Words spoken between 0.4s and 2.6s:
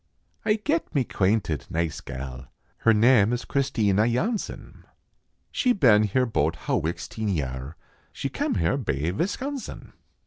Ay get mae quainted nice gal,